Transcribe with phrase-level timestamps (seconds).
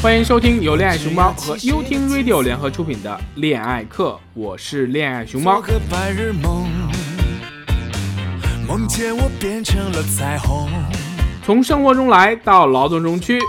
[0.00, 3.10] 欢迎收听由恋爱熊猫和优听 Radio 联合出品的
[3.40, 5.74] 《恋爱课》，我是恋爱熊猫做。
[5.74, 6.68] 个白日梦，
[8.68, 10.70] 梦见我变成了彩虹。
[11.44, 13.40] 从生活中来到劳动中去，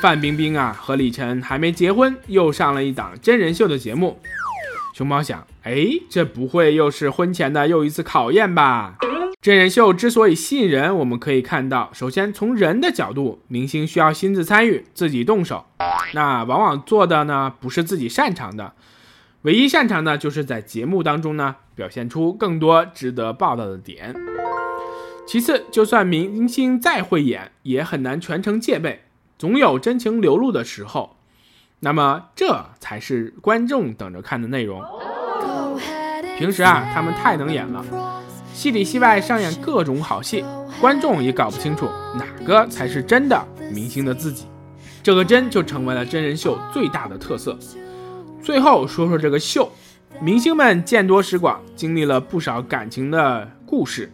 [0.00, 4.20] 范冰冰啊和李晨还没结婚，又上了一档真人秀的节目。
[4.94, 8.96] 熊猫想，哎，这不会又是婚前的又一次考验吧？
[9.42, 15.64] 真人秀之所以吸引人，我们可以看到，首先从人的角度，明星需要亲自参与，自己动手，
[16.12, 18.74] 那往往做的呢不是自己擅长的，
[19.42, 24.14] 唯一擅长的就是在节目当中呢表现出更多值得报道的点。
[25.26, 29.04] 其次，就算明星再会演，也很难全程戒备，
[29.38, 31.16] 总有真情流露的时候。
[31.78, 34.82] 那么，这才是观众等着看的内容。
[36.36, 37.82] 平时啊，他们太能演了，
[38.52, 40.44] 戏里戏外上演各种好戏，
[40.80, 43.42] 观众也搞不清楚哪个才是真的
[43.72, 44.44] 明星的自己。
[45.02, 47.58] 这个真就成为了真人秀最大的特色。
[48.42, 49.70] 最后说说这个秀，
[50.20, 54.12] 明星们见多识广，经历了不少感情的故事，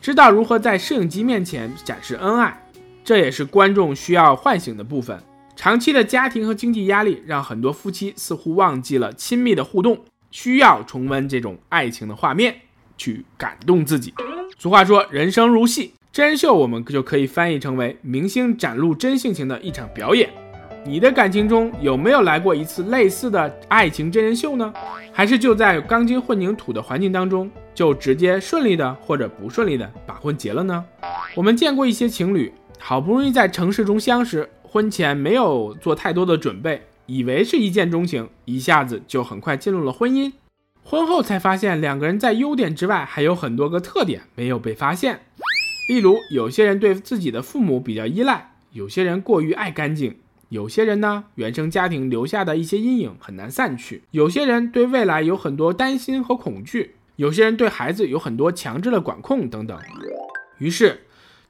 [0.00, 2.62] 知道如何在摄影机面前展示恩爱，
[3.02, 5.20] 这也是观众需要唤醒的部分。
[5.56, 9.98] 长期的家庭和经济压力让很多夫妻似乎忘记了亲密的互动，
[10.30, 12.54] 需要重温这种爱情的画面，
[13.00, 14.12] 去感动自己。
[14.58, 20.28] 俗话说，人生如戏，真人秀我们就可以翻译成为明星展露真性情的一场表演。
[20.84, 24.70] 你的感情中有没有来过一次类似的爱情真人秀呢？
[25.12, 30.84] 还是就在钢筋混凝土的环境当中，就直接顺利的或者不顺利的把婚结了呢？
[31.34, 40.30] 我们见过一些情侣，好不容易在城市中相识，婚前没有做太多的准备，以为是一见钟情，一下子就很快进入了婚姻。
[40.90, 45.20] 婚后才发现，两个人在优点之外还有很多个特点没有被发现。
[45.88, 50.16] 例如，有些人对自己的父母比较依赖，有些人过于爱干净，
[50.48, 59.78] 有些人呢，原生家庭留下的一些阴影很难散去，有些人对未来有很多担心和恐惧，有些人对孩子有很多强制的管控等等。
[60.58, 61.02] 于是，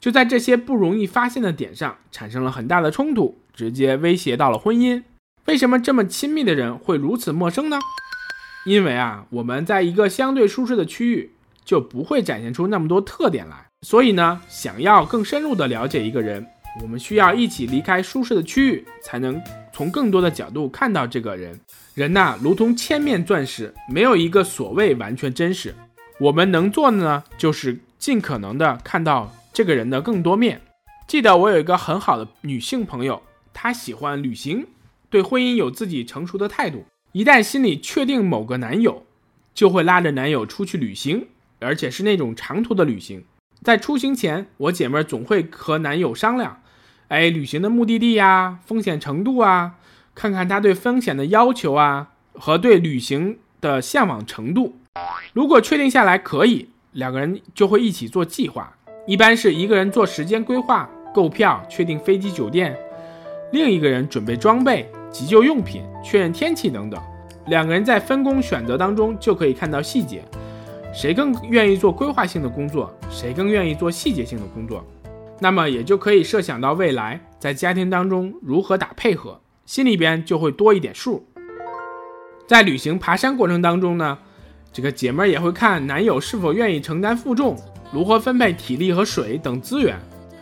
[0.00, 5.04] 就在这些不容易发现的点上产生了很大的冲突，直接威胁到了婚姻。
[5.44, 7.78] 为什么这么亲密的人会如此陌生呢？
[8.64, 11.32] 因为啊，我们在一个相对舒适的区域，
[11.64, 13.66] 就不会展现出那么多特点来。
[13.82, 16.44] 所以呢，想要更深入的了解一个人，
[16.82, 19.40] 我们需要一起离开舒适的区域，才能
[19.72, 21.58] 从更多的角度看到这个人。
[21.94, 25.74] 人呐、如同千面钻石，没有一个所谓完全真实。
[26.20, 30.60] 我们能做的呢，就是尽可能的看到这个人的更多面。
[31.06, 33.22] 记得我有一个很好的女性朋友，
[33.54, 34.66] 她喜欢旅行，
[35.08, 36.84] 对婚姻有自己成熟的态度。
[37.18, 39.02] 一旦心里确定某个男友，
[39.52, 41.26] 就会拉着男友出去旅行，
[41.58, 43.24] 而且是那种长途的旅行。
[43.60, 46.62] 在出行前，我姐妹总会和男友商量，
[47.08, 49.74] 哎，旅行的目的地呀、风险程度啊，
[50.14, 54.76] 看看他对风险的要求啊，和对旅行的向往程度。
[55.32, 58.76] 如果确定下来可以，两个人就会一起做计划。
[59.08, 62.78] 一般是一个人做时间规划、购票、确定飞机酒店，
[63.50, 67.00] 另一个人准备装备、急救用品、确认天气等等。
[67.46, 70.22] 两个人在分工选择当中就可以看到细节，
[70.92, 74.84] 谁更愿意做规划性的工作，谁更愿意做细节性的工作。
[75.40, 81.24] 那么也就可以设想到未来在家庭当中如何打配合，心里边就会多一点数。
[82.46, 84.18] 在旅行爬山过程当中呢，
[84.72, 87.56] 这个姐妹儿也会看男友是否愿意承担负重，
[87.92, 89.96] 如何分配体力和水等资源，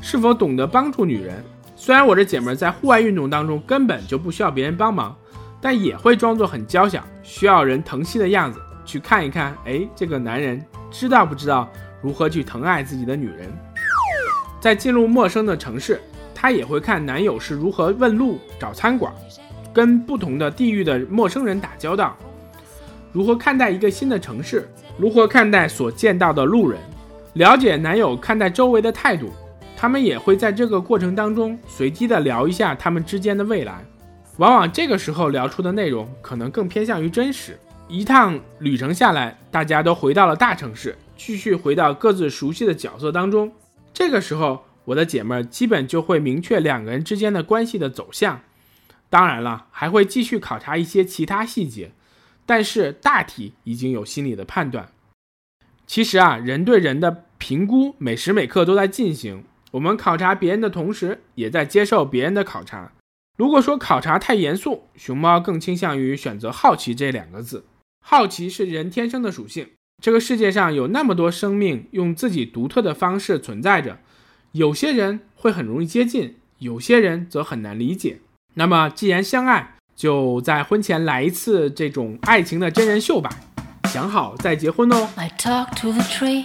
[0.00, 1.44] 是否懂得帮助女人。
[1.80, 5.16] 虽然我这姐妹儿在户外运动当中根本就不需要别人帮忙，
[5.60, 11.70] 但也会装作很娇小、需要人疼惜的样子，去看一看，哎，这个男人知道不知道
[12.02, 13.48] 如何去疼爱自己的女人。
[14.60, 16.00] 在进入陌生的城市，
[16.34, 19.12] 她也会看男友是如何问路、找餐馆，
[19.72, 22.16] 跟不同的地域的陌生人打交道，
[23.12, 24.68] 如何看待一个新的城市，
[24.98, 26.80] 如何看待所见到的路人，
[27.34, 29.32] 了解男友看待周围的态度。
[29.80, 33.78] 他们也会在这个过程当中随机的聊一下他们之间的未来，
[34.38, 37.56] 往往这个时候聊出的内容可能更偏向于真实。
[37.86, 43.52] 一趟旅程下来，大家都回到了大城市，继续回到各自熟悉的角色当中。
[43.94, 48.40] 这个时候，我的姐妹儿基本就会明确两个人之间的关系的走向。
[49.08, 51.92] 当然了，还会继续考察一些其他细节，
[52.44, 54.88] 但是大体已经有心理的判断。
[55.86, 59.44] 其实啊，人对人的评估每时每刻都在进行。
[59.72, 62.92] 我们考察别人的同时，也在接受别人的考察。
[63.36, 67.64] 如果说考察太严肃，熊猫更倾向于选择好奇这两个字。
[68.04, 69.68] 好奇是人天生的属性。
[70.02, 73.98] 这个世界上有那么多生命用自己独特的方式存在着，
[74.52, 78.20] 有些人会很容易接近，有些人则很难理解。
[78.54, 83.28] 那么，既然相爱，就在婚前来一次这种爱情的真人秀吧，
[83.84, 85.08] 想好再结婚哦。
[85.16, 86.44] I talk to the tree